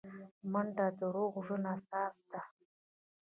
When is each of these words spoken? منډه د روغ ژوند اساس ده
منډه 0.51 0.85
د 0.99 1.01
روغ 1.15 1.33
ژوند 1.45 1.65
اساس 1.75 2.15
ده 2.31 2.41